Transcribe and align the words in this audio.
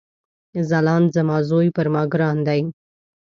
ځلاند 0.69 1.07
زما 1.15 1.37
ځوي 1.49 1.69
پر 1.75 1.87
ما 1.93 2.03
ګران 2.13 2.37
دی 2.47 2.61